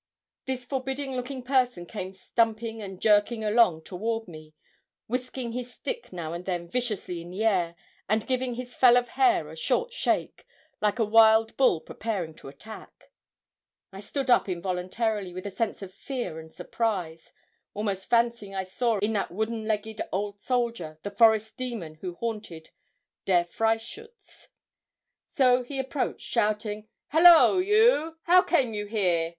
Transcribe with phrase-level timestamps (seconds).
[0.45, 4.55] This forbidding looking person came stumping and jerking along toward me,
[5.07, 7.75] whisking his stick now and then viciously in the air,
[8.09, 10.43] and giving his fell of hair a short shake,
[10.81, 13.11] like a wild bull preparing to attack.
[13.93, 17.31] I stood up involuntarily with a sense of fear and surprise,
[17.75, 22.71] almost fancying I saw in that wooden legged old soldier, the forest demon who haunted
[23.25, 24.47] Der Freischütz.
[25.27, 27.59] So he approached shouting 'Hollo!
[27.59, 29.29] you how came you here?